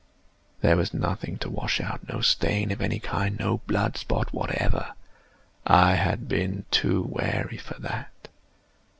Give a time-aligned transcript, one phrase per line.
[0.61, 4.93] There was nothing to wash out—no stain of any kind—no blood spot whatever.
[5.67, 8.11] I had been too wary for that.